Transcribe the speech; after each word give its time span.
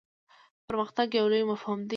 پرمختګ 0.67 1.07
یو 1.19 1.27
لوی 1.31 1.43
مفهوم 1.51 1.79
دی. 1.83 1.89